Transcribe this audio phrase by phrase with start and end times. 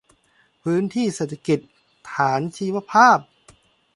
[0.61, 1.59] พื้นที่เศรษฐกิจ
[2.11, 3.19] ฐานชีวภาพ